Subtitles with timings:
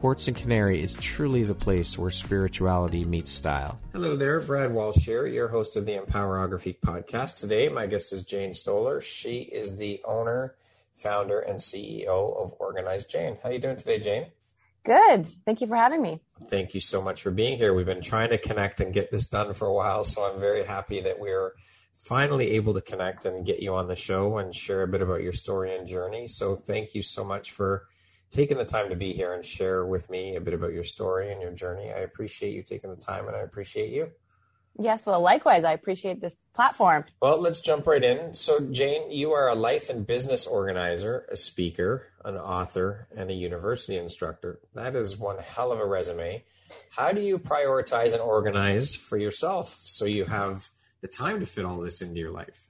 [0.00, 3.78] Quartz and Canary is truly the place where spirituality meets style.
[3.92, 7.36] Hello there, Brad Walsh here, your host of the Empowerography podcast.
[7.36, 9.02] Today, my guest is Jane Stoller.
[9.02, 10.54] She is the owner,
[10.94, 13.36] founder, and CEO of Organized Jane.
[13.42, 14.28] How are you doing today, Jane?
[14.84, 15.26] Good.
[15.44, 16.22] Thank you for having me.
[16.48, 17.74] Thank you so much for being here.
[17.74, 20.64] We've been trying to connect and get this done for a while, so I'm very
[20.64, 21.52] happy that we're
[21.94, 25.20] finally able to connect and get you on the show and share a bit about
[25.20, 26.26] your story and journey.
[26.26, 27.84] So, thank you so much for
[28.30, 31.32] taking the time to be here and share with me a bit about your story
[31.32, 31.92] and your journey.
[31.92, 34.10] I appreciate you taking the time and I appreciate you.
[34.78, 37.04] Yes, well, likewise, I appreciate this platform.
[37.20, 38.34] Well, let's jump right in.
[38.34, 43.34] So, Jane, you are a life and business organizer, a speaker, an author, and a
[43.34, 44.60] university instructor.
[44.74, 46.44] That is one hell of a resume.
[46.90, 51.64] How do you prioritize and organize for yourself so you have the time to fit
[51.64, 52.69] all this into your life?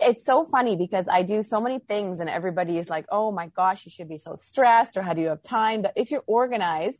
[0.00, 3.48] It's so funny because I do so many things and everybody is like, oh my
[3.48, 5.82] gosh, you should be so stressed or how do you have time?
[5.82, 6.98] But if you're organized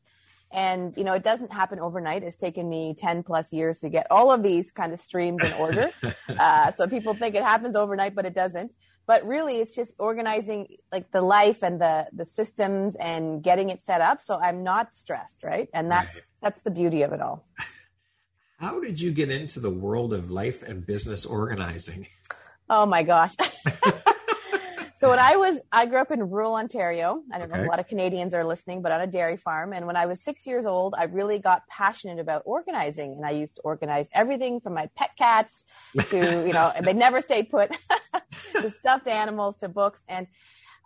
[0.52, 2.22] and, you know, it doesn't happen overnight.
[2.22, 5.52] It's taken me 10 plus years to get all of these kind of streams in
[5.54, 5.90] order.
[6.28, 8.72] uh, so people think it happens overnight, but it doesn't.
[9.06, 13.80] But really, it's just organizing like the life and the the systems and getting it
[13.84, 14.22] set up.
[14.22, 15.68] So I'm not stressed, right?
[15.74, 16.24] And that's right.
[16.42, 17.44] that's the beauty of it all.
[18.58, 22.06] How did you get into the world of life and business organizing?
[22.70, 23.34] Oh my gosh.
[24.96, 27.20] so when I was, I grew up in rural Ontario.
[27.32, 27.62] I don't okay.
[27.62, 29.72] know, a lot of Canadians are listening, but on a dairy farm.
[29.72, 33.14] And when I was six years old, I really got passionate about organizing.
[33.14, 35.64] And I used to organize everything from my pet cats
[36.10, 36.16] to,
[36.46, 37.76] you know, they never stay put,
[38.52, 40.00] to stuffed animals to books.
[40.08, 40.28] And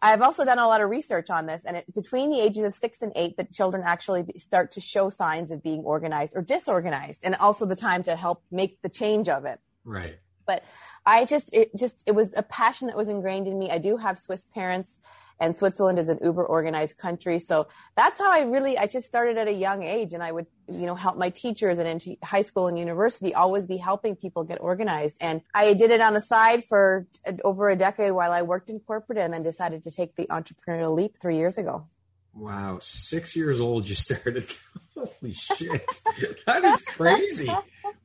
[0.00, 2.74] I've also done a lot of research on this, and it's between the ages of
[2.74, 7.20] six and eight that children actually start to show signs of being organized or disorganized,
[7.22, 9.60] and also the time to help make the change of it.
[9.84, 10.18] Right.
[10.46, 10.64] But
[11.06, 13.70] I just, it just, it was a passion that was ingrained in me.
[13.70, 14.98] I do have Swiss parents
[15.40, 17.38] and Switzerland is an uber organized country.
[17.38, 17.66] So
[17.96, 20.86] that's how I really, I just started at a young age and I would, you
[20.86, 24.60] know, help my teachers and into high school and university, always be helping people get
[24.60, 25.16] organized.
[25.20, 27.06] And I did it on the side for
[27.44, 30.94] over a decade while I worked in corporate and then decided to take the entrepreneurial
[30.94, 31.86] leap three years ago.
[32.32, 32.78] Wow.
[32.80, 34.44] Six years old, you started.
[34.94, 36.00] Holy shit.
[36.46, 37.50] that is crazy.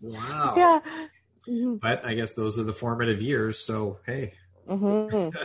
[0.01, 0.53] Wow.
[0.57, 0.79] Yeah.
[1.49, 1.75] Mm-hmm.
[1.75, 3.59] But I guess those are the formative years.
[3.59, 4.33] So, hey.
[4.67, 5.35] Mm-hmm.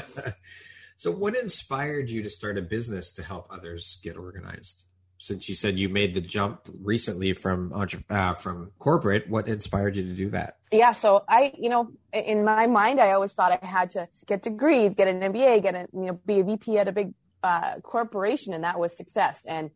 [0.96, 4.84] so, what inspired you to start a business to help others get organized?
[5.18, 7.72] Since you said you made the jump recently from
[8.10, 10.58] uh, from corporate, what inspired you to do that?
[10.70, 14.42] Yeah, so I, you know, in my mind, I always thought I had to get
[14.42, 17.76] degrees, get an MBA, get a, you know, be a VP at a big uh,
[17.82, 19.40] corporation, and that was success.
[19.46, 19.70] And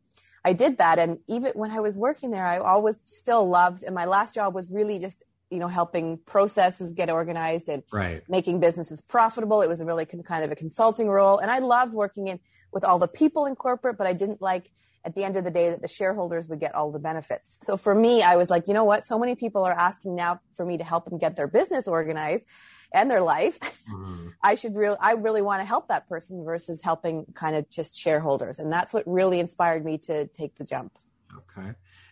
[0.44, 0.98] I did that.
[0.98, 4.54] And even when I was working there, I always still loved, and my last job
[4.54, 8.22] was really just you know, helping processes get organized and right.
[8.28, 9.62] making businesses profitable.
[9.62, 11.38] It was a really kind of a consulting role.
[11.38, 12.40] And I loved working in
[12.72, 14.70] with all the people in corporate, but I didn't like
[15.04, 17.58] at the end of the day that the shareholders would get all the benefits.
[17.62, 19.06] So for me, I was like, you know what?
[19.06, 22.44] So many people are asking now for me to help them get their business organized
[22.92, 23.58] and their life.
[23.60, 24.28] Mm-hmm.
[24.42, 27.98] I should really, I really want to help that person versus helping kind of just
[27.98, 28.58] shareholders.
[28.58, 30.98] And that's what really inspired me to take the jump.
[31.36, 31.70] Okay.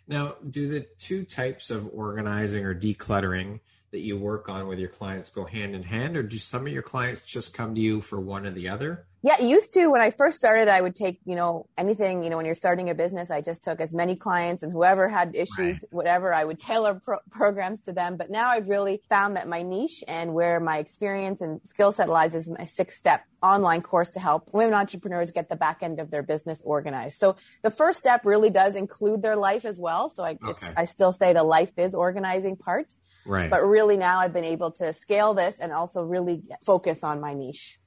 [0.08, 4.88] Now, do the two types of organizing or decluttering that you work on with your
[4.88, 8.00] clients go hand in hand, or do some of your clients just come to you
[8.00, 9.06] for one or the other?
[9.22, 12.36] Yeah, used to when I first started, I would take, you know, anything, you know,
[12.36, 15.58] when you're starting a business, I just took as many clients and whoever had issues,
[15.58, 15.84] right.
[15.90, 18.16] whatever, I would tailor pro- programs to them.
[18.16, 22.08] But now I've really found that my niche and where my experience and skill set
[22.08, 25.98] lies is my six step online course to help women entrepreneurs get the back end
[25.98, 27.18] of their business organized.
[27.18, 30.12] So the first step really does include their life as well.
[30.14, 30.70] So I, okay.
[30.76, 32.92] I still say the life is organizing part.
[33.24, 33.50] Right.
[33.50, 37.34] But really now I've been able to scale this and also really focus on my
[37.34, 37.78] niche.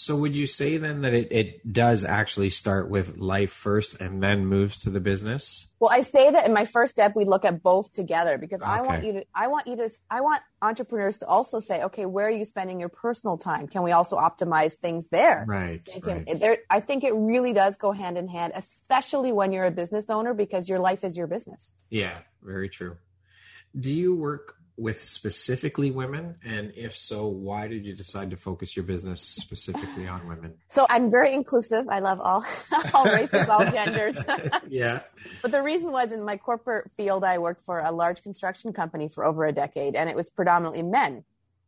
[0.00, 4.22] So would you say then that it, it does actually start with life first and
[4.22, 5.66] then moves to the business?
[5.78, 8.70] Well, I say that in my first step, we look at both together because okay.
[8.70, 12.06] I want you to, I want you to, I want entrepreneurs to also say, okay,
[12.06, 13.68] where are you spending your personal time?
[13.68, 15.44] Can we also optimize things there?
[15.46, 15.82] Right.
[15.86, 16.40] So can, right.
[16.40, 20.08] There, I think it really does go hand in hand, especially when you're a business
[20.08, 21.74] owner because your life is your business.
[21.90, 22.96] Yeah, very true.
[23.78, 26.36] Do you work with specifically women?
[26.42, 30.54] And if so, why did you decide to focus your business specifically on women?
[30.68, 31.86] So I'm very inclusive.
[31.88, 32.44] I love all,
[32.94, 34.18] all races, all genders.
[34.68, 35.00] yeah.
[35.42, 39.08] But the reason was in my corporate field, I worked for a large construction company
[39.08, 41.24] for over a decade and it was predominantly men.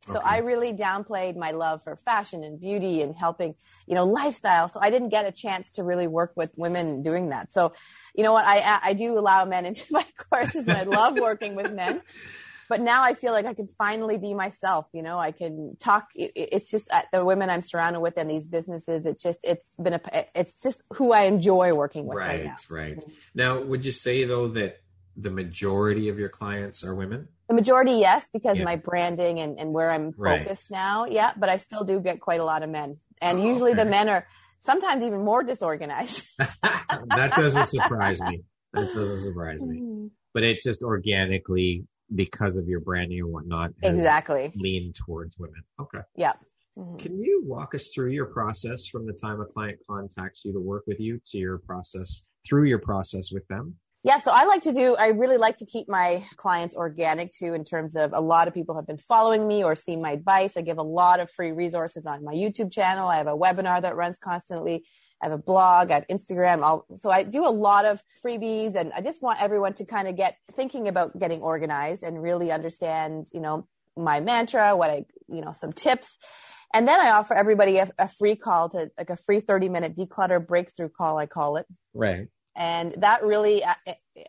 [0.07, 0.27] So okay.
[0.27, 3.55] I really downplayed my love for fashion and beauty and helping,
[3.87, 4.69] you know, lifestyle.
[4.69, 7.53] So I didn't get a chance to really work with women doing that.
[7.53, 7.73] So,
[8.13, 8.45] you know what?
[8.45, 12.03] I, I do allow men into my courses and I love working with men
[12.73, 14.87] but now I feel like I can finally be myself.
[14.95, 16.09] You know, I can talk.
[16.15, 19.05] It, it's just uh, the women I'm surrounded with and these businesses.
[19.05, 20.01] It's just, it's been a,
[20.35, 22.17] it's just who I enjoy working with.
[22.17, 22.45] Right, right.
[22.45, 22.55] Now.
[22.71, 23.05] right.
[23.35, 24.81] Now, would you say though that
[25.19, 27.29] the majority of your clients are women?
[27.49, 28.65] The majority, yes, because yeah.
[28.65, 30.79] my branding and, and where I'm focused right.
[30.79, 31.05] now.
[31.05, 32.97] Yeah, but I still do get quite a lot of men.
[33.21, 33.85] And oh, usually okay.
[33.85, 34.27] the men are
[34.61, 36.25] sometimes even more disorganized.
[36.39, 38.45] that doesn't surprise me.
[38.73, 40.09] That doesn't surprise me.
[40.35, 41.85] But it just organically
[42.15, 46.33] because of your branding and whatnot exactly lean towards women okay yeah
[46.79, 46.97] mm-hmm.
[46.97, 50.61] can you walk us through your process from the time a client contacts you to
[50.61, 54.63] work with you to your process through your process with them yeah, so I like
[54.63, 58.21] to do, I really like to keep my clients organic too, in terms of a
[58.21, 60.57] lot of people have been following me or seen my advice.
[60.57, 63.07] I give a lot of free resources on my YouTube channel.
[63.07, 64.85] I have a webinar that runs constantly.
[65.23, 66.63] I have a blog, I have Instagram.
[66.63, 70.09] I'll, so I do a lot of freebies and I just want everyone to kind
[70.09, 73.67] of get thinking about getting organized and really understand, you know,
[73.97, 76.19] my mantra, what I, you know, some tips.
[76.75, 79.97] And then I offer everybody a, a free call to like a free 30 minute
[79.97, 81.67] declutter breakthrough call, I call it.
[81.95, 83.75] Right and that really I,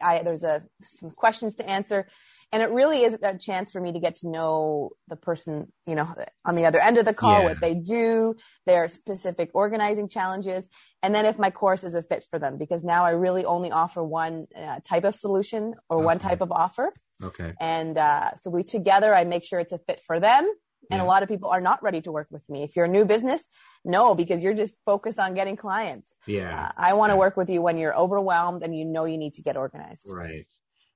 [0.01, 0.63] I, there's a
[0.99, 2.07] some questions to answer
[2.53, 5.95] and it really is a chance for me to get to know the person you
[5.95, 6.15] know
[6.45, 7.49] on the other end of the call yeah.
[7.49, 8.35] what they do
[8.65, 10.69] their specific organizing challenges
[11.01, 13.71] and then if my course is a fit for them because now i really only
[13.71, 16.05] offer one uh, type of solution or okay.
[16.05, 19.79] one type of offer okay and uh, so we together i make sure it's a
[19.79, 20.45] fit for them
[20.91, 21.03] and yeah.
[21.03, 23.03] a lot of people are not ready to work with me if you're a new
[23.03, 23.41] business
[23.83, 26.67] no because you're just focused on getting clients yeah.
[26.67, 29.33] Uh, I want to work with you when you're overwhelmed and you know you need
[29.35, 30.09] to get organized.
[30.09, 30.51] Right.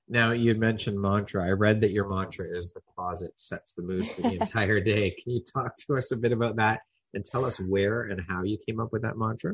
[0.10, 1.46] Now you mentioned mantra.
[1.46, 5.12] I read that your mantra is the closet sets the mood for the entire day.
[5.12, 6.82] Can you talk to us a bit about that
[7.14, 9.54] and tell us where and how you came up with that mantra?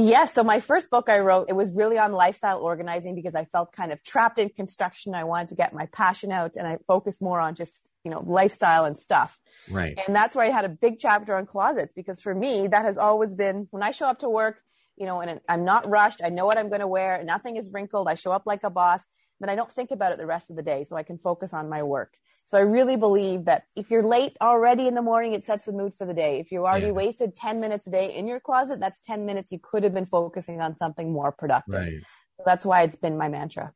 [0.00, 0.32] Yes.
[0.32, 3.72] So my first book I wrote, it was really on lifestyle organizing because I felt
[3.72, 5.12] kind of trapped in construction.
[5.12, 8.22] I wanted to get my passion out and I focused more on just, you know,
[8.24, 9.36] lifestyle and stuff.
[9.68, 9.98] Right.
[10.06, 12.96] And that's where I had a big chapter on closets because for me, that has
[12.96, 14.60] always been when I show up to work,
[14.96, 16.20] you know, and I'm not rushed.
[16.22, 17.20] I know what I'm going to wear.
[17.24, 18.06] Nothing is wrinkled.
[18.06, 19.00] I show up like a boss.
[19.40, 20.84] Then I don't think about it the rest of the day.
[20.84, 22.14] So I can focus on my work.
[22.48, 25.72] So I really believe that if you're late already in the morning, it sets the
[25.72, 26.40] mood for the day.
[26.40, 26.92] If you already yeah.
[26.92, 30.06] wasted 10 minutes a day in your closet, that's 10 minutes you could have been
[30.06, 31.74] focusing on something more productive.
[31.74, 32.00] Right.
[32.38, 33.74] So that's why it's been my mantra.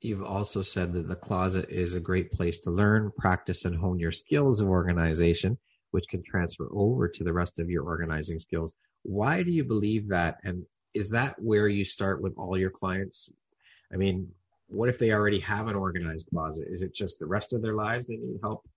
[0.00, 4.00] You've also said that the closet is a great place to learn, practice, and hone
[4.00, 5.56] your skills of organization,
[5.92, 8.72] which can transfer over to the rest of your organizing skills.
[9.04, 10.38] Why do you believe that?
[10.42, 13.30] And is that where you start with all your clients?
[13.92, 14.28] I mean,
[14.68, 16.66] what if they already have an organized closet?
[16.70, 18.68] Is it just the rest of their lives they need help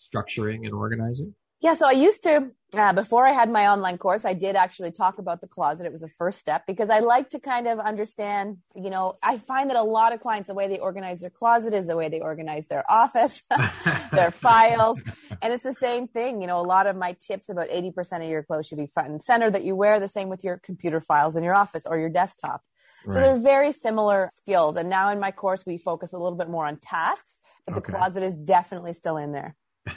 [0.00, 1.34] structuring and organizing?
[1.62, 4.90] Yeah, so I used to, uh, before I had my online course, I did actually
[4.90, 5.86] talk about the closet.
[5.86, 9.38] It was a first step because I like to kind of understand, you know, I
[9.38, 12.08] find that a lot of clients, the way they organize their closet is the way
[12.08, 13.42] they organize their office,
[14.12, 15.00] their files.
[15.40, 16.40] And it's the same thing.
[16.40, 19.10] You know, a lot of my tips about 80% of your clothes should be front
[19.10, 21.96] and center that you wear the same with your computer files in your office or
[21.96, 22.62] your desktop.
[23.04, 23.14] Right.
[23.14, 24.76] So they're very similar skills.
[24.76, 27.34] And now in my course, we focus a little bit more on tasks,
[27.66, 27.80] but okay.
[27.80, 29.56] the closet is definitely still in there.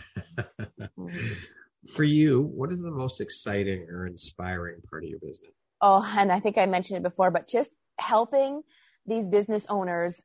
[1.93, 5.51] For you, what is the most exciting or inspiring part of your business?
[5.81, 8.63] Oh, and I think I mentioned it before, but just helping
[9.05, 10.19] these business owners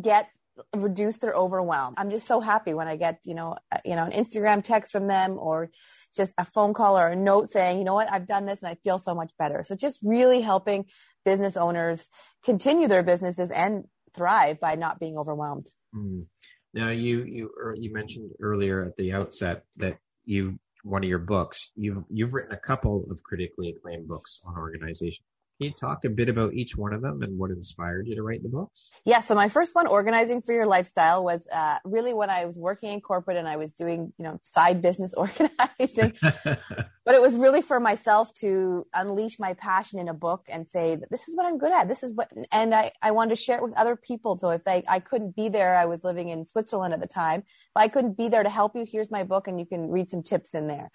[0.00, 0.28] get
[0.74, 1.94] reduce their overwhelm.
[1.96, 5.06] I'm just so happy when I get, you know, you know, an Instagram text from
[5.06, 5.70] them or
[6.14, 8.70] just a phone call or a note saying, you know what, I've done this and
[8.70, 9.64] I feel so much better.
[9.66, 10.86] So just really helping
[11.24, 12.08] business owners
[12.44, 13.84] continue their businesses and
[14.14, 15.68] thrive by not being overwhelmed.
[15.94, 16.26] Mm.
[16.74, 21.72] Now, you you you mentioned earlier at the outset that you one of your books
[21.74, 25.24] you've you've written a couple of critically acclaimed books on organization.
[25.58, 28.22] Can you talk a bit about each one of them and what inspired you to
[28.22, 28.92] write the books?
[29.06, 32.58] Yeah, so my first one, Organizing for Your Lifestyle, was uh, really when I was
[32.58, 36.12] working in corporate and I was doing, you know, side business organizing.
[36.44, 40.98] but it was really for myself to unleash my passion in a book and say
[41.10, 41.88] this is what I'm good at.
[41.88, 44.38] This is what, and I, I wanted to share it with other people.
[44.38, 47.40] So if I, I couldn't be there, I was living in Switzerland at the time.
[47.40, 50.10] If I couldn't be there to help you, here's my book and you can read
[50.10, 50.90] some tips in there.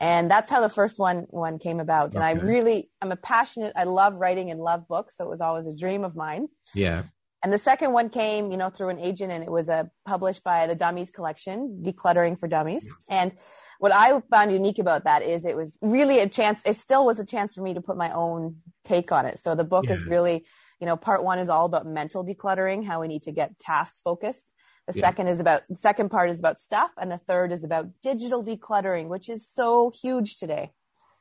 [0.00, 2.08] And that's how the first one, one came about.
[2.08, 2.16] Okay.
[2.16, 5.16] And I really, I'm a passionate, I love writing and love books.
[5.16, 6.48] So it was always a dream of mine.
[6.74, 7.04] Yeah.
[7.44, 9.84] And the second one came, you know, through an agent and it was a uh,
[10.06, 12.88] published by the Dummies collection, Decluttering for Dummies.
[13.08, 13.32] And
[13.78, 17.18] what I found unique about that is it was really a chance, it still was
[17.18, 19.40] a chance for me to put my own take on it.
[19.40, 19.92] So the book yeah.
[19.92, 20.46] is really,
[20.80, 23.94] you know, part one is all about mental decluttering, how we need to get task
[24.02, 24.50] focused.
[24.86, 25.06] The yeah.
[25.06, 26.90] second is about, the second part is about stuff.
[26.98, 30.72] And the third is about digital decluttering, which is so huge today.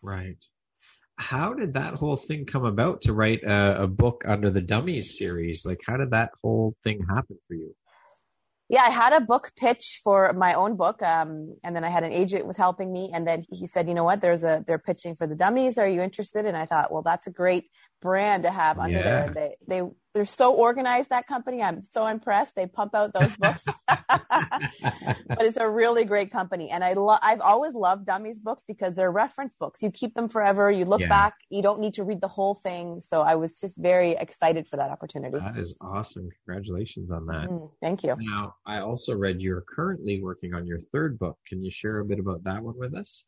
[0.01, 0.43] Right
[1.17, 5.17] how did that whole thing come about to write a, a, book under the Dummies
[5.17, 5.65] series?
[5.65, 7.75] Like, how did that whole thing happen for you?
[8.69, 12.03] Yeah, I had a book pitch for my own book, um, and then I had
[12.03, 14.21] an agent was helping me, and then he said, "You know what?
[14.21, 15.77] There's a they're pitching for the Dummies.
[15.77, 17.65] Are you interested?" And I thought, well, that's a great
[18.03, 19.03] brand to have under yeah.
[19.03, 19.33] there.
[19.33, 21.63] They they they're so organized that company.
[21.63, 22.55] I'm so impressed.
[22.55, 26.69] They pump out those books, but it's a really great company.
[26.69, 29.81] And I love I've always loved Dummies books because they're reference books.
[29.81, 30.69] You keep them forever.
[30.69, 31.09] You look yeah.
[31.09, 31.35] back.
[31.49, 33.01] You don't need to read the whole thing.
[33.01, 35.39] So I was just very excited for that opportunity.
[35.39, 36.29] That is awesome.
[36.45, 37.49] Congratulations on that.
[37.49, 38.15] Mm, thank you.
[38.19, 41.37] Now I also read you're currently working on your third book.
[41.47, 43.23] Can you share a bit about that one with us?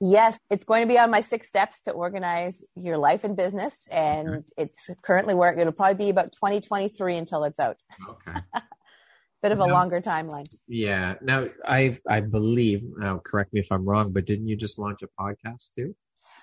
[0.00, 3.74] Yes, it's going to be on my six steps to organize your life and business.
[3.90, 4.44] And okay.
[4.58, 5.58] it's currently work.
[5.58, 7.78] It'll probably be about 2023 until it's out.
[8.08, 8.40] Okay.
[9.42, 10.46] Bit of a longer timeline.
[10.66, 11.14] Yeah.
[11.20, 12.82] Now, I I believe.
[12.96, 15.94] Now, correct me if I'm wrong, but didn't you just launch a podcast too?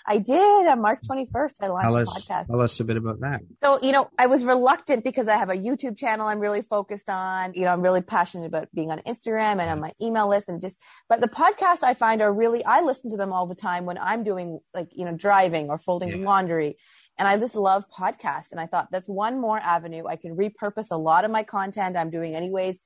[0.06, 1.56] I did on March 21st.
[1.62, 2.48] I launched tell us, a podcast.
[2.48, 3.42] Tell us a bit about that.
[3.62, 7.10] So, you know, I was reluctant because I have a YouTube channel I'm really focused
[7.10, 7.54] on.
[7.54, 10.60] You know, I'm really passionate about being on Instagram and on my email list and
[10.60, 10.76] just,
[11.08, 13.98] but the podcasts I find are really, I listen to them all the time when
[13.98, 16.26] I'm doing like, you know, driving or folding yeah.
[16.26, 16.78] laundry.
[17.18, 18.52] And I just love podcasts.
[18.52, 20.06] And I thought that's one more avenue.
[20.08, 22.80] I can repurpose a lot of my content I'm doing anyways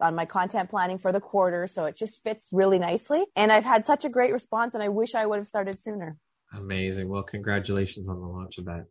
[0.00, 1.68] on my content planning for the quarter.
[1.68, 3.24] So it just fits really nicely.
[3.36, 6.16] And I've had such a great response and I wish I would have started sooner.
[6.56, 7.08] Amazing.
[7.08, 8.86] Well, congratulations on the launch of that.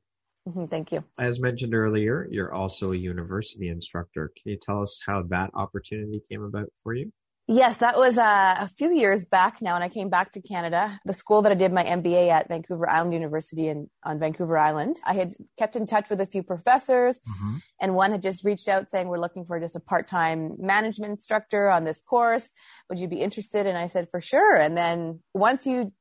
[0.48, 1.04] Mm-hmm, thank you.
[1.18, 4.32] As mentioned earlier, you're also a university instructor.
[4.42, 7.12] Can you tell us how that opportunity came about for you?
[7.48, 10.98] Yes, that was uh, a few years back now, and I came back to Canada.
[11.04, 15.02] The school that I did my MBA at, Vancouver Island University in, on Vancouver Island.
[15.04, 17.58] I had kept in touch with a few professors, mm-hmm.
[17.82, 21.70] and one had just reached out saying, "We're looking for just a part-time management instructor
[21.70, 22.50] on this course.
[22.90, 25.92] Would you be interested?" And I said, "For sure." And then once you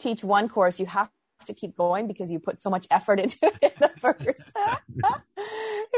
[0.00, 1.10] teach one course, you have
[1.46, 4.20] to keep going because you put so much effort into it in the first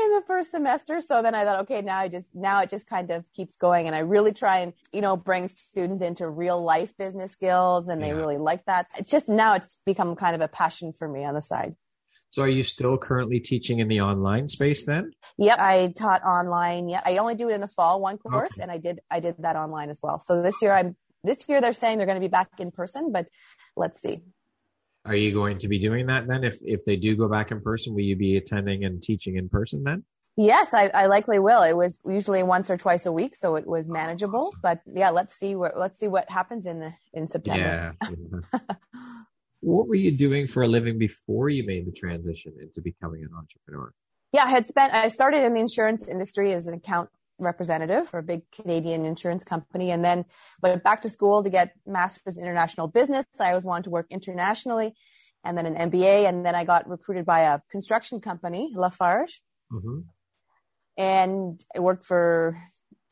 [0.04, 1.00] in the first semester.
[1.00, 3.86] So then I thought, okay, now I just now it just kind of keeps going,
[3.86, 8.02] and I really try and you know bring students into real life business skills, and
[8.02, 8.14] they yeah.
[8.14, 8.86] really like that.
[8.96, 11.74] It's just now it's become kind of a passion for me on the side.
[12.30, 15.12] So are you still currently teaching in the online space then?
[15.36, 16.88] Yep, I taught online.
[16.88, 18.62] Yeah, I only do it in the fall one course, okay.
[18.62, 20.18] and I did I did that online as well.
[20.18, 23.12] So this year I'm this year they're saying they're going to be back in person,
[23.12, 23.26] but
[23.76, 24.20] let's see.
[25.04, 26.44] Are you going to be doing that then?
[26.44, 29.48] If if they do go back in person, will you be attending and teaching in
[29.48, 30.04] person then?
[30.36, 31.62] Yes, I, I likely will.
[31.62, 34.46] It was usually once or twice a week, so it was oh, manageable.
[34.48, 34.60] Awesome.
[34.62, 37.96] But yeah, let's see what let's see what happens in the in September.
[38.02, 38.58] Yeah.
[39.60, 43.30] what were you doing for a living before you made the transition into becoming an
[43.36, 43.92] entrepreneur?
[44.32, 44.94] Yeah, I had spent.
[44.94, 47.10] I started in the insurance industry as an account
[47.44, 50.24] representative for a big Canadian insurance company and then
[50.62, 53.26] went back to school to get master's in international business.
[53.38, 54.94] I always wanted to work internationally
[55.44, 56.28] and then an MBA.
[56.28, 59.42] And then I got recruited by a construction company, Lafarge.
[59.72, 60.00] Mm-hmm.
[60.96, 62.60] And I worked for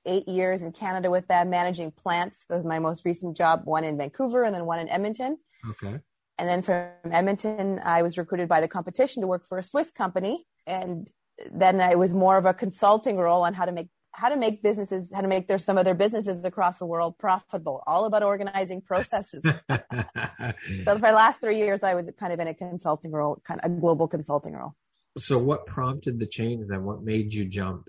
[0.07, 2.39] eight years in Canada with them, managing plants.
[2.49, 5.39] That was my most recent job, one in Vancouver and then one in Edmonton.
[5.69, 5.99] Okay.
[6.39, 9.91] And then from Edmonton, I was recruited by the competition to work for a Swiss
[9.91, 10.47] company.
[10.67, 11.09] And
[11.53, 14.63] then it was more of a consulting role on how to make how to make
[14.63, 17.83] businesses, how to make their some of their businesses across the world profitable.
[17.87, 19.41] All about organizing processes.
[19.45, 23.61] so for the last three years, I was kind of in a consulting role, kind
[23.63, 24.75] of a global consulting role.
[25.19, 26.85] So what prompted the change then?
[26.85, 27.89] What made you jump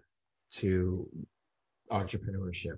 [0.53, 1.07] to
[1.91, 2.77] entrepreneurship?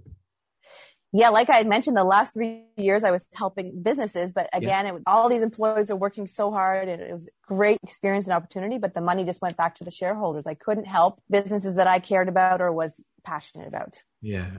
[1.15, 4.87] Yeah, like I had mentioned, the last three years I was helping businesses, but again,
[4.87, 4.95] yeah.
[4.95, 8.33] it, all these employees are working so hard and it was a great experience and
[8.33, 10.47] opportunity, but the money just went back to the shareholders.
[10.47, 12.93] I couldn't help businesses that I cared about or was
[13.23, 14.01] passionate about.
[14.21, 14.49] Yeah.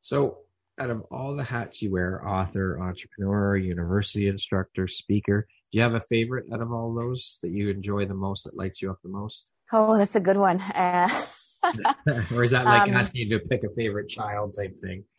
[0.00, 0.38] So,
[0.78, 5.94] out of all the hats you wear, author, entrepreneur, university instructor, speaker, do you have
[5.94, 8.98] a favorite out of all those that you enjoy the most, that lights you up
[9.02, 9.46] the most?
[9.72, 10.60] Oh, that's a good one.
[10.60, 11.08] Uh,
[12.32, 15.04] or is that like um, asking you to pick a favorite child type thing?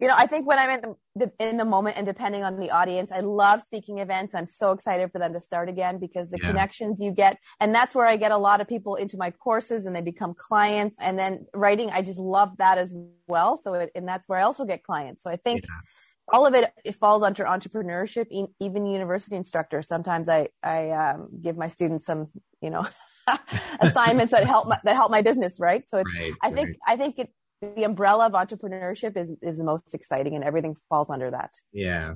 [0.00, 2.70] you know, I think when I'm in the, in the moment and depending on the
[2.70, 4.34] audience, I love speaking events.
[4.34, 6.48] I'm so excited for them to start again because the yeah.
[6.48, 9.86] connections you get, and that's where I get a lot of people into my courses
[9.86, 10.96] and they become clients.
[11.00, 12.92] And then writing, I just love that as
[13.26, 13.60] well.
[13.62, 15.24] So, it, and that's where I also get clients.
[15.24, 15.62] So I think.
[15.64, 15.80] Yeah
[16.28, 18.26] all of it, it falls under entrepreneurship,
[18.60, 19.82] even university instructor.
[19.82, 22.28] Sometimes I, I um, give my students some,
[22.60, 22.86] you know,
[23.80, 25.84] assignments that help my, that help my business, right?
[25.88, 26.78] So right, I think, right.
[26.86, 27.32] I think it,
[27.62, 31.50] the umbrella of entrepreneurship is, is the most exciting and everything falls under that.
[31.72, 32.14] Yeah.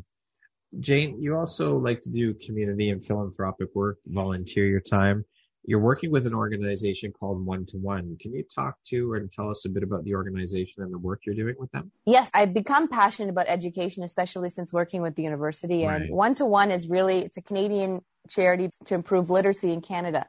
[0.80, 5.24] Jane, you also like to do community and philanthropic work, volunteer your time.
[5.64, 8.16] You're working with an organization called One to One.
[8.20, 11.20] Can you talk to and tell us a bit about the organization and the work
[11.24, 11.90] you're doing with them?
[12.04, 15.84] Yes, I've become passionate about education, especially since working with the university.
[15.84, 16.02] Right.
[16.02, 20.26] And One to One is really, it's a Canadian charity to improve literacy in Canada.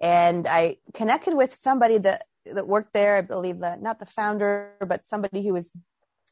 [0.00, 3.16] And I connected with somebody that, that worked there.
[3.16, 5.70] I believe that not the founder, but somebody who was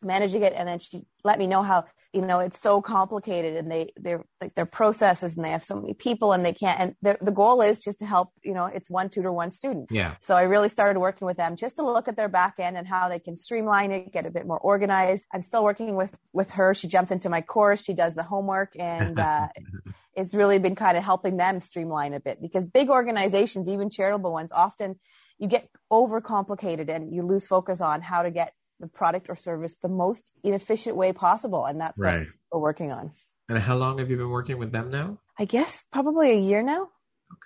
[0.02, 0.52] managing it.
[0.56, 4.24] And then she let me know how you know it's so complicated and they they're
[4.40, 7.62] like their processes and they have so many people and they can't and the goal
[7.62, 9.88] is just to help you know it's one tutor one student.
[9.92, 10.16] Yeah.
[10.20, 12.86] So i really started working with them just to look at their back end and
[12.86, 15.24] how they can streamline it get a bit more organized.
[15.32, 16.74] I'm still working with with her.
[16.74, 17.84] She jumps into my course.
[17.84, 19.48] She does the homework and uh,
[20.16, 24.32] it's really been kind of helping them streamline a bit because big organizations even charitable
[24.32, 24.98] ones often
[25.40, 29.78] you get overcomplicated and you lose focus on how to get the product or service
[29.82, 31.64] the most inefficient way possible.
[31.64, 32.26] And that's right.
[32.50, 33.12] what we're working on.
[33.48, 35.18] And how long have you been working with them now?
[35.38, 36.88] I guess probably a year now.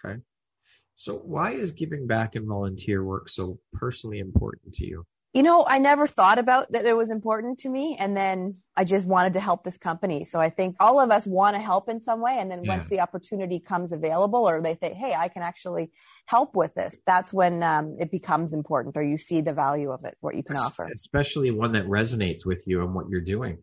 [0.05, 0.21] Okay.
[0.97, 5.07] So why is giving back and volunteer work so personally important to you?
[5.35, 7.97] You know, I never thought about that it was important to me.
[7.99, 10.25] And then I just wanted to help this company.
[10.25, 12.37] So I think all of us want to help in some way.
[12.39, 12.77] And then yeah.
[12.77, 15.91] once the opportunity comes available or they say, Hey, I can actually
[16.27, 16.95] help with this.
[17.05, 20.45] That's when um, it becomes important or you see the value of it, what you
[20.45, 20.89] can offer.
[20.95, 23.59] Especially one that resonates with you and what you're doing.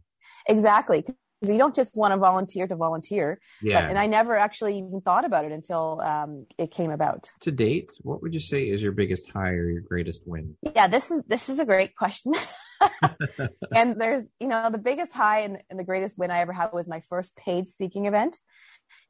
[0.49, 1.05] Exactly
[1.41, 3.39] you don't just want to volunteer to volunteer.
[3.61, 3.81] Yeah.
[3.81, 7.29] But, and I never actually even thought about it until um, it came about.
[7.41, 10.55] To date, what would you say is your biggest high or your greatest win?
[10.75, 12.33] Yeah, this is this is a great question.
[13.75, 16.73] and there's, you know, the biggest high and, and the greatest win I ever had
[16.73, 18.37] was my first paid speaking event.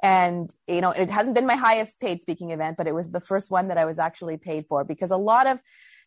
[0.03, 3.19] And, you know, it hasn't been my highest paid speaking event, but it was the
[3.19, 5.59] first one that I was actually paid for because a lot of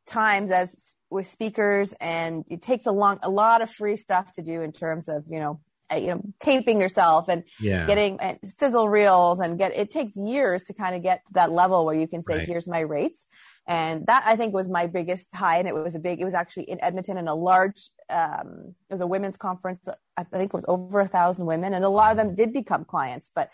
[0.06, 0.70] times as
[1.10, 4.72] with speakers and it takes a long, a lot of free stuff to do in
[4.72, 5.60] terms of, you know,
[5.92, 7.86] you know, taping yourself and yeah.
[7.86, 11.52] getting uh, sizzle reels and get, it takes years to kind of get to that
[11.52, 12.48] level where you can say, right.
[12.48, 13.26] here's my rates.
[13.66, 15.58] And that I think was my biggest high.
[15.58, 18.94] And it was a big, it was actually in Edmonton in a large, um, it
[18.94, 19.88] was a women's conference.
[20.16, 22.84] I think it was over a thousand women and a lot of them did become
[22.84, 23.50] clients, but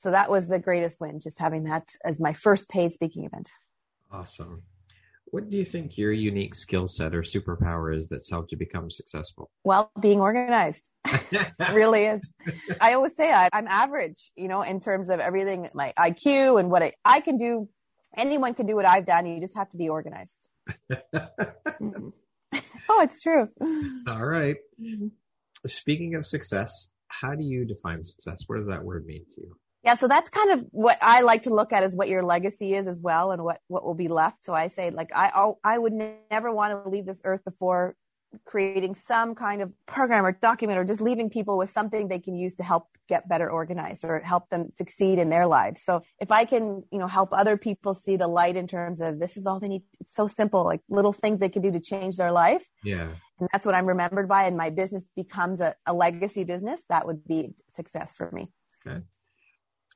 [0.00, 3.50] so that was the greatest win, just having that as my first paid speaking event.
[4.10, 4.62] Awesome.
[5.32, 8.90] What do you think your unique skill set or superpower is that's helped you become
[8.90, 9.50] successful?
[9.64, 10.86] Well, being organized
[11.72, 12.20] really is.
[12.78, 16.70] I always say I, am average, you know, in terms of everything, my IQ and
[16.70, 17.70] what I, I can do.
[18.14, 19.24] Anyone can do what I've done.
[19.24, 20.36] You just have to be organized.
[20.92, 22.08] mm-hmm.
[22.90, 23.48] oh, it's true.
[24.06, 24.56] All right.
[24.78, 25.06] mm-hmm.
[25.66, 28.42] Speaking of success, how do you define success?
[28.48, 29.56] What does that word mean to you?
[29.84, 32.74] Yeah, so that's kind of what I like to look at is what your legacy
[32.74, 34.44] is as well and what, what will be left.
[34.44, 35.92] So I say like, I, I would
[36.30, 37.96] never want to leave this earth before
[38.44, 42.34] creating some kind of program or document or just leaving people with something they can
[42.34, 45.82] use to help get better organized or help them succeed in their lives.
[45.82, 49.20] So if I can, you know, help other people see the light in terms of
[49.20, 49.82] this is all they need.
[50.00, 52.64] It's so simple, like little things they can do to change their life.
[52.84, 53.10] Yeah.
[53.38, 54.44] And that's what I'm remembered by.
[54.44, 56.80] And my business becomes a, a legacy business.
[56.88, 58.48] That would be success for me.
[58.86, 59.02] Okay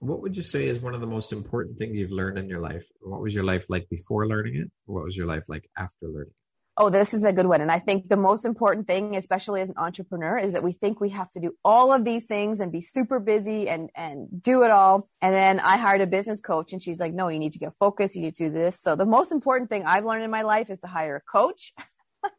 [0.00, 2.60] what would you say is one of the most important things you've learned in your
[2.60, 2.86] life?
[3.00, 4.70] What was your life like before learning it?
[4.86, 6.46] What was your life like after learning it?
[6.78, 7.62] Oh, this is a good one.
[7.62, 11.00] And I think the most important thing, especially as an entrepreneur, is that we think
[11.00, 14.62] we have to do all of these things and be super busy and, and do
[14.62, 15.08] it all.
[15.22, 17.72] And then I hired a business coach and she's like, no, you need to get
[17.80, 18.14] focused.
[18.14, 18.76] You need to do this.
[18.84, 21.72] So the most important thing I've learned in my life is to hire a coach.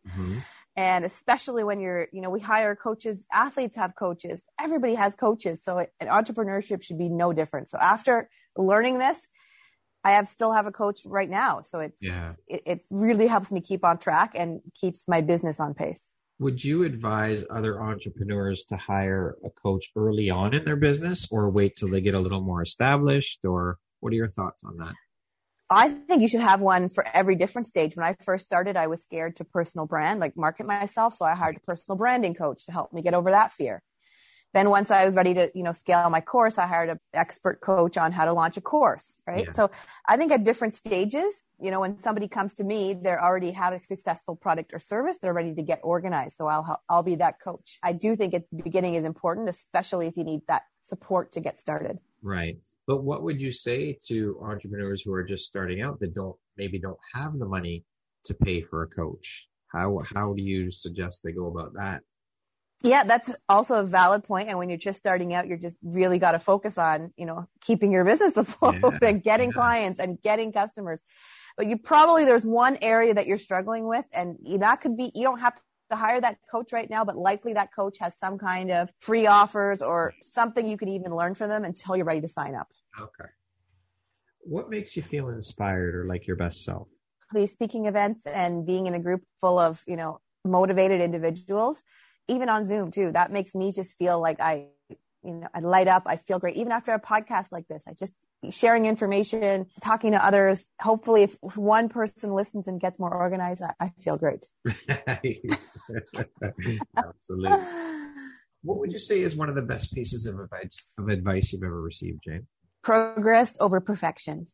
[0.07, 0.39] mm-hmm.
[0.77, 5.59] And especially when you're, you know, we hire coaches, athletes have coaches, everybody has coaches.
[5.63, 7.71] So it, entrepreneurship should be no different.
[7.71, 9.17] So after learning this,
[10.03, 11.63] I have still have a coach right now.
[11.63, 12.33] So it's, yeah.
[12.47, 16.01] it, it really helps me keep on track and keeps my business on pace.
[16.39, 21.49] Would you advise other entrepreneurs to hire a coach early on in their business or
[21.49, 24.93] wait till they get a little more established or what are your thoughts on that?
[25.69, 27.95] I think you should have one for every different stage.
[27.95, 31.15] When I first started, I was scared to personal brand, like market myself.
[31.15, 33.84] So I hired a personal branding coach to help me get over that fear.
[34.53, 37.62] then once I was ready to, you know, scale my course, I hired an expert
[37.62, 39.45] coach on how to launch a course, right?
[39.45, 39.53] Yeah.
[39.53, 39.69] So
[40.08, 43.73] I think at different stages, you know, when somebody comes to me, they already have
[43.73, 46.38] a successful product or service, they're ready to get organized.
[46.38, 47.77] So I'll help, I'll be that coach.
[47.84, 51.39] I do think at the beginning is important, especially if you need that support to
[51.39, 51.99] get started.
[52.21, 52.58] Right.
[52.88, 56.80] But what would you say to entrepreneurs who are just starting out that don't maybe
[56.80, 57.84] don't have the money
[58.26, 59.47] to pay for a coach?
[59.67, 62.02] How how do you suggest they go about that?
[62.84, 64.50] Yeah, that's also a valid point.
[64.50, 67.47] And when you're just starting out, you're just really got to focus on, you know,
[67.62, 69.54] keeping your business afloat yeah, and getting yeah.
[69.56, 71.02] clients and getting customers.
[71.58, 75.23] But you probably, there's one area that you're struggling with and that could be, you
[75.23, 78.71] don't have to hire that coach right now, but likely that coach has some kind
[78.71, 82.28] of free offers or something you can even learn from them until you're ready to
[82.28, 82.67] sign up.
[83.00, 83.30] Okay.
[84.41, 86.88] What makes you feel inspired or like your best self?
[87.34, 91.78] These speaking events and being in a group full of, you know, motivated individuals
[92.28, 93.12] even on Zoom too.
[93.12, 94.67] That makes me just feel like I,
[95.23, 96.04] you know, I light up.
[96.06, 96.56] I feel great.
[96.56, 98.13] Even after a podcast like this, I just
[98.51, 100.65] sharing information, talking to others.
[100.81, 104.45] Hopefully if one person listens and gets more organized, I, I feel great.
[106.97, 107.57] Absolutely.
[108.63, 111.63] What would you say is one of the best pieces of advice, of advice you've
[111.63, 112.47] ever received, Jane?
[112.83, 114.47] Progress over perfection.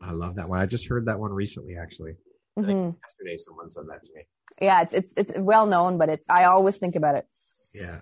[0.00, 0.60] I love that one.
[0.60, 2.12] I just heard that one recently, actually.
[2.58, 2.90] Mm-hmm.
[3.02, 4.22] yesterday, someone said that to me
[4.60, 7.26] yeah, it's it's it's well known, but it's I always think about it.
[7.74, 7.98] Yeah.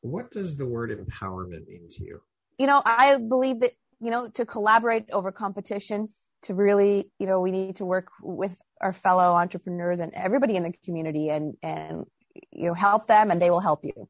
[0.00, 2.20] What does the word empowerment mean to you?
[2.58, 6.08] You know, I believe that you know to collaborate over competition,
[6.42, 10.62] to really you know we need to work with our fellow entrepreneurs and everybody in
[10.62, 12.04] the community and and
[12.52, 14.08] you know help them and they will help you.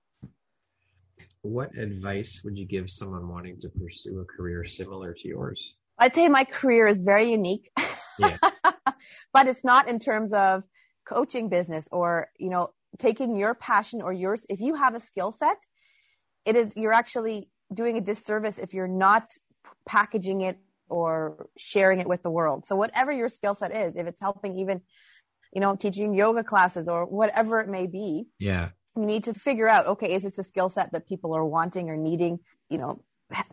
[1.42, 5.77] What advice would you give someone wanting to pursue a career similar to yours?
[5.99, 7.70] I'd say my career is very unique.
[8.18, 8.37] Yeah.
[9.33, 10.64] but it's not in terms of
[11.07, 15.33] coaching business or, you know, taking your passion or yours, if you have a skill
[15.33, 15.59] set,
[16.44, 19.31] it is, you're actually doing a disservice if you're not
[19.87, 22.66] packaging it or sharing it with the world.
[22.66, 24.83] So whatever your skill set is, if it's helping even,
[25.52, 28.26] you know, teaching yoga classes or whatever it may be.
[28.38, 28.70] Yeah.
[28.96, 31.90] You need to figure out, okay, is this a skill set that people are wanting
[31.90, 32.38] or needing,
[32.70, 33.02] you know,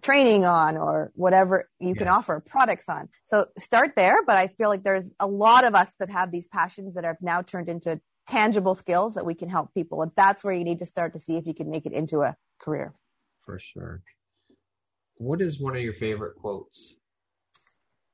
[0.01, 1.95] training on or whatever you yeah.
[1.95, 3.09] can offer products on.
[3.27, 4.23] So start there.
[4.23, 7.17] But I feel like there's a lot of us that have these passions that have
[7.21, 10.01] now turned into tangible skills that we can help people.
[10.01, 12.21] And that's where you need to start to see if you can make it into
[12.21, 12.93] a career.
[13.45, 14.01] For sure.
[15.15, 16.95] What is one of your favorite quotes?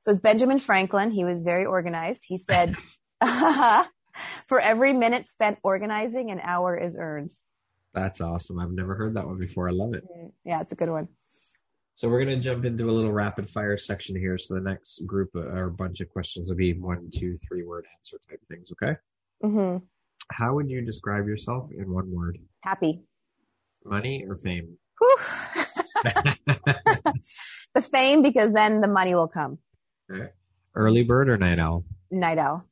[0.00, 1.10] So it's Benjamin Franklin.
[1.10, 2.24] He was very organized.
[2.26, 2.76] He said,
[4.46, 7.32] for every minute spent organizing, an hour is earned.
[7.92, 8.58] That's awesome.
[8.58, 9.68] I've never heard that one before.
[9.68, 10.04] I love it.
[10.44, 11.08] Yeah, it's a good one.
[11.96, 14.38] So we're going to jump into a little rapid fire section here.
[14.38, 18.18] So the next group or bunch of questions will be one, two, three word answer
[18.28, 18.72] type things.
[18.72, 18.96] Okay.
[19.44, 19.84] Mm-hmm.
[20.30, 22.38] How would you describe yourself in one word?
[22.62, 23.02] Happy.
[23.84, 24.78] Money or fame?
[27.74, 29.58] the fame because then the money will come.
[30.74, 31.84] Early bird or night owl?
[32.10, 32.64] Night owl.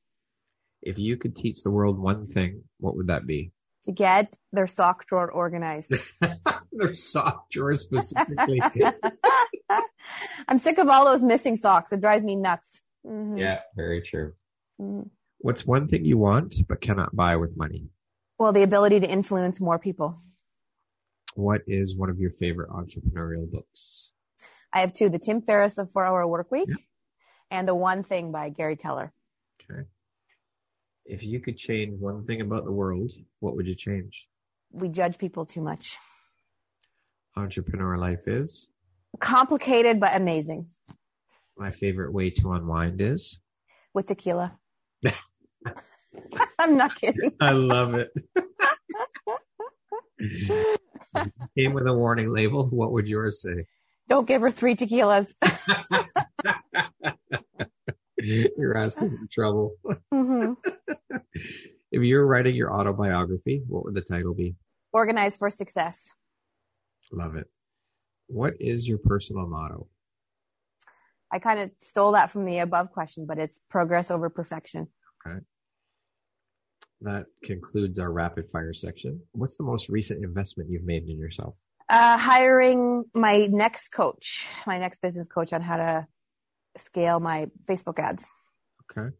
[0.82, 3.52] If you could teach the world one thing, what would that be?
[3.84, 5.92] To get their sock drawer organized.
[6.72, 8.60] their sock drawer specifically.
[10.48, 11.92] I'm sick of all those missing socks.
[11.92, 12.80] It drives me nuts.
[13.06, 13.38] Mm-hmm.
[13.38, 14.32] Yeah, very true.
[14.80, 15.08] Mm-hmm.
[15.38, 17.88] What's one thing you want but cannot buy with money?
[18.38, 20.18] Well, the ability to influence more people.
[21.34, 24.10] What is one of your favorite entrepreneurial books?
[24.72, 26.68] I have two: the Tim Ferriss of Four Hour Work Week,
[27.50, 29.12] and the One Thing by Gary Keller.
[29.62, 29.82] Okay.
[31.04, 34.28] If you could change one thing about the world, what would you change?
[34.70, 35.96] We judge people too much
[37.38, 38.68] entrepreneur life is?
[39.20, 40.68] Complicated but amazing.
[41.56, 43.38] My favorite way to unwind is?
[43.94, 44.58] With tequila.
[46.58, 47.32] I'm not kidding.
[47.40, 48.10] I love it.
[51.56, 52.66] Came with a warning label.
[52.68, 53.64] What would yours say?
[54.08, 55.32] Don't give her three tequilas.
[58.18, 59.74] You're asking for trouble.
[60.12, 60.54] Mm-hmm.
[61.92, 64.56] if you were writing your autobiography, what would the title be?
[64.92, 66.00] Organized for Success.
[67.12, 67.46] Love it.
[68.26, 69.86] What is your personal motto?
[71.30, 74.88] I kind of stole that from the above question, but it's progress over perfection.
[75.26, 75.38] Okay.
[77.02, 79.20] That concludes our rapid fire section.
[79.32, 81.56] What's the most recent investment you've made in yourself?
[81.88, 86.06] Uh, hiring my next coach, my next business coach on how to
[86.76, 88.24] scale my Facebook ads.
[88.90, 89.14] Okay.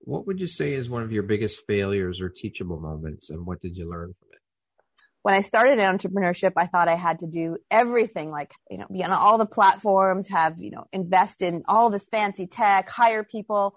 [0.00, 3.60] What would you say is one of your biggest failures or teachable moments, and what
[3.60, 4.36] did you learn from it?
[5.26, 8.86] when I started in entrepreneurship, I thought I had to do everything, like, you know,
[8.88, 13.24] be on all the platforms, have, you know, invest in all this fancy tech, hire
[13.24, 13.74] people.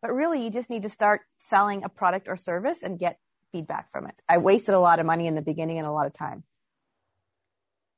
[0.00, 3.18] But really, you just need to start selling a product or service and get
[3.50, 4.14] feedback from it.
[4.28, 6.44] I wasted a lot of money in the beginning and a lot of time.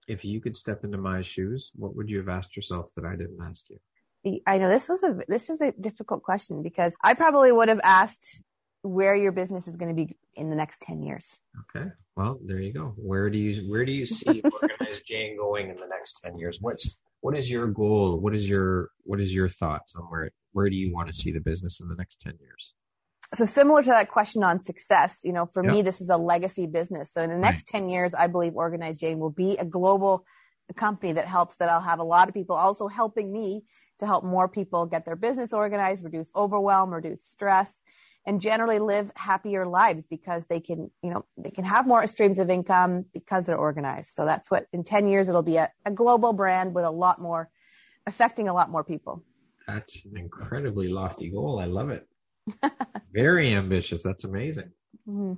[0.08, 3.16] If you could step into my shoes, what would you have asked yourself that I
[3.16, 3.78] didn't ask you?
[4.46, 7.80] I know this was a this is a difficult question because I probably would have
[7.84, 8.40] asked
[8.82, 11.38] where your business is going to be in the next 10 years.
[11.76, 11.88] Okay.
[12.16, 12.94] Well, there you go.
[12.96, 16.58] Where do you where do you see organized Jane going in the next 10 years?
[16.60, 18.18] What's what is your goal?
[18.18, 21.32] What is your what is your thoughts on where where do you want to see
[21.32, 22.74] the business in the next 10 years?
[23.32, 25.72] So similar to that question on success, you know, for yep.
[25.72, 27.08] me this is a legacy business.
[27.14, 27.80] So in the next right.
[27.80, 30.24] 10 years I believe Organized Jane will be a global
[30.76, 33.64] company that helps that I'll have a lot of people also helping me
[34.00, 37.70] to help more people get their business organized, reduce overwhelm, reduce stress,
[38.26, 42.38] and generally live happier lives because they can, you know, they can have more streams
[42.38, 44.08] of income because they're organized.
[44.16, 47.20] So that's what in 10 years, it'll be a, a global brand with a lot
[47.20, 47.50] more
[48.06, 49.22] affecting a lot more people.
[49.66, 51.58] That's an incredibly lofty goal.
[51.58, 52.06] I love it.
[53.12, 54.02] Very ambitious.
[54.02, 54.70] That's amazing.
[55.08, 55.34] Mm-hmm.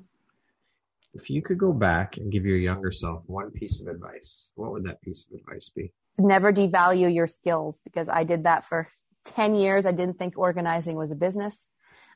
[1.14, 4.72] If you could go back and give your younger self one piece of advice, what
[4.72, 5.92] would that piece of advice be?
[6.16, 8.88] To never devalue your skills because I did that for
[9.26, 9.86] 10 years.
[9.86, 11.58] I didn't think organizing was a business.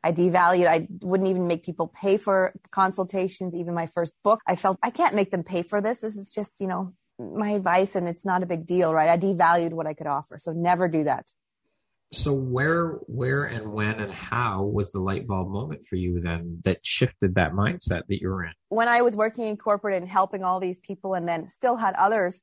[0.02, 0.66] I devalued.
[0.66, 3.54] I wouldn't even make people pay for consultations.
[3.54, 6.00] Even my first book, I felt I can't make them pay for this.
[6.00, 9.08] This is just, you know, my advice and it's not a big deal, right?
[9.08, 10.38] I devalued what I could offer.
[10.38, 11.26] So never do that.
[12.12, 16.60] So where, where and when and how was the light bulb moment for you then
[16.64, 18.52] that shifted that mindset that you were in?
[18.68, 21.94] When I was working in corporate and helping all these people and then still had
[21.94, 22.42] others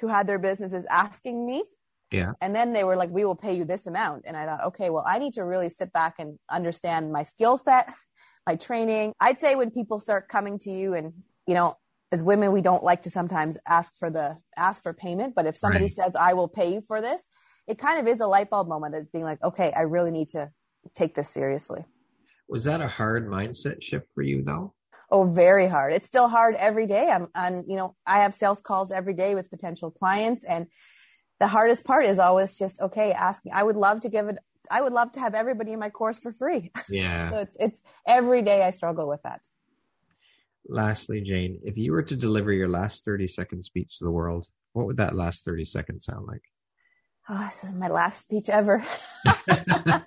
[0.00, 1.64] who had their businesses asking me
[2.10, 2.32] yeah.
[2.40, 4.22] And then they were like, we will pay you this amount.
[4.26, 7.58] And I thought, okay, well, I need to really sit back and understand my skill
[7.58, 7.92] set,
[8.46, 9.12] my training.
[9.20, 11.12] I'd say when people start coming to you and,
[11.46, 11.76] you know,
[12.10, 15.34] as women, we don't like to sometimes ask for the, ask for payment.
[15.34, 15.92] But if somebody right.
[15.92, 17.20] says, I will pay you for this,
[17.68, 20.30] it kind of is a light bulb moment of being like, okay, I really need
[20.30, 20.50] to
[20.94, 21.84] take this seriously.
[22.48, 24.74] Was that a hard mindset shift for you though?
[25.10, 25.92] Oh, very hard.
[25.92, 27.08] It's still hard every day.
[27.08, 30.66] I'm on, you know, I have sales calls every day with potential clients and
[31.40, 34.38] the hardest part is always just okay asking i would love to give it
[34.70, 37.82] i would love to have everybody in my course for free yeah so it's it's
[38.06, 39.40] every day i struggle with that
[40.68, 44.46] lastly jane if you were to deliver your last 30 second speech to the world
[44.72, 46.42] what would that last 30 seconds sound like
[47.28, 48.84] oh this is my last speech ever.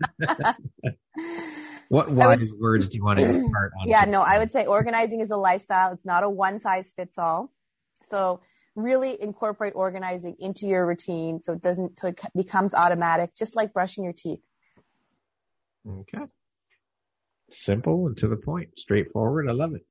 [1.91, 4.65] What wise would, words do you want to impart on yeah no i would say
[4.65, 5.91] organizing is a lifestyle.
[5.91, 7.51] It's not a one size fits all.
[8.09, 8.39] So
[8.77, 13.73] really incorporate organizing into your routine so it doesn't so it becomes automatic just like
[13.73, 14.39] brushing your teeth.
[15.85, 16.23] Okay.
[17.49, 18.69] Simple and to the point.
[18.79, 19.49] Straightforward.
[19.49, 19.85] I love it.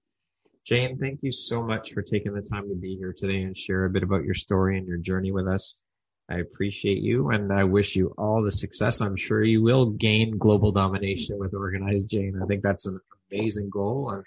[0.65, 3.85] Jane thank you so much for taking the time to be here today and share
[3.85, 5.83] a bit about your story and your journey with us
[6.31, 10.39] i appreciate you and i wish you all the success i'm sure you will gain
[10.39, 12.99] global domination with organized jane i think that's an
[13.33, 14.25] amazing goal and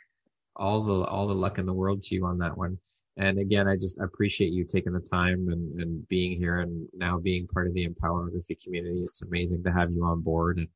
[0.56, 2.78] all the all the luck in the world to you on that one
[3.16, 7.20] and again, I just appreciate you taking the time and, and being here and now
[7.20, 9.04] being part of the Empowerography community.
[9.04, 10.68] It's amazing to have you on board and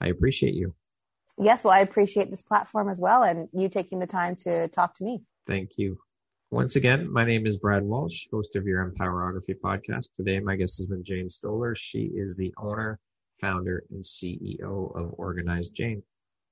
[0.00, 0.74] I appreciate you.
[1.38, 4.94] Yes, well, I appreciate this platform as well and you taking the time to talk
[4.94, 5.22] to me.
[5.46, 5.98] Thank you.
[6.54, 10.10] Once again, my name is Brad Walsh, host of your Empowerography podcast.
[10.16, 11.74] Today, my guest has been Jane Stoller.
[11.74, 13.00] She is the owner,
[13.40, 16.00] founder, and CEO of Organized Jane.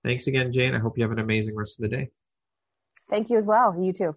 [0.05, 0.75] Thanks again, Jane.
[0.75, 2.09] I hope you have an amazing rest of the day.
[3.11, 3.81] Thank you as well.
[3.81, 4.17] You too.